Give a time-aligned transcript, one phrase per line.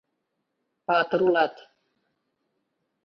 [0.85, 1.55] —Патыр улат...